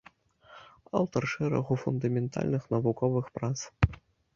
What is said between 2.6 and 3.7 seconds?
навуковых прац.